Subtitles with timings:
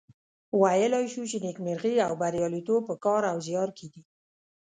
[0.61, 4.01] ویلای شو چې نیکمرغي او بریالیتوب په کار او زیار کې دي.